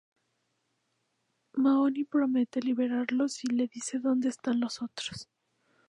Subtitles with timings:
[1.53, 5.29] Mahone promete liberarlo si le dice donde están los otros.